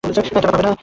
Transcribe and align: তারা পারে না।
তারা 0.03 0.49
পারে 0.51 0.63
না। 0.65 0.71